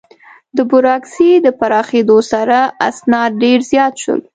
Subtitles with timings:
[0.55, 2.57] د بروکراسي د پراخېدو سره،
[2.89, 4.19] اسناد ډېر زیات شول.